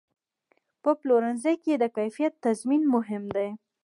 په 0.83 0.91
پلورنځي 0.99 1.55
کې 1.63 1.73
د 1.77 1.83
کیفیت 1.97 2.33
تضمین 2.45 2.83
مهم 2.95 3.23
دی. 3.35 3.49